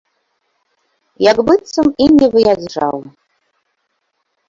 [1.29, 2.97] Як быццам і не выязджаў.